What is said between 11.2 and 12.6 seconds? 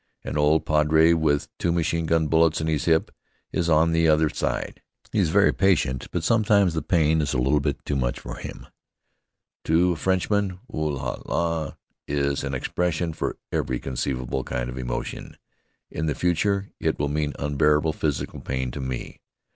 là!" is an